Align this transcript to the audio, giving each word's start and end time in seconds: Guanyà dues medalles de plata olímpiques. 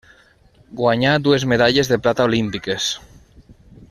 Guanyà 0.79 1.11
dues 1.27 1.45
medalles 1.53 1.91
de 1.93 2.01
plata 2.07 2.27
olímpiques. 2.31 2.89